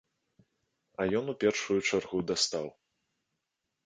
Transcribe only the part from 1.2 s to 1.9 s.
у першую